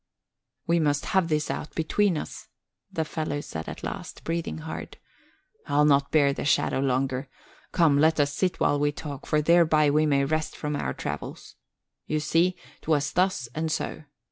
"We 0.65 0.79
must 0.79 1.05
have 1.13 1.27
this 1.27 1.51
out 1.51 1.75
between 1.75 2.17
us," 2.17 2.47
the 2.91 3.05
fellow 3.05 3.39
said 3.39 3.69
at 3.69 3.83
last, 3.83 4.23
breathing 4.23 4.57
hard. 4.57 4.97
"I'll 5.67 5.85
not 5.85 6.09
bear 6.09 6.33
the 6.33 6.43
shadow 6.43 6.79
longer. 6.79 7.29
Come, 7.71 7.99
let 7.99 8.19
us 8.19 8.33
sit 8.33 8.59
while 8.59 8.79
we 8.79 8.91
talk, 8.91 9.27
for 9.27 9.43
thereby 9.43 9.91
we 9.91 10.07
may 10.07 10.25
rest 10.25 10.57
from 10.57 10.75
our 10.75 10.95
travels. 10.95 11.55
You 12.07 12.19
see, 12.19 12.55
'twas 12.81 13.13
thus 13.13 13.47
and 13.53 13.71
so. 13.71 14.05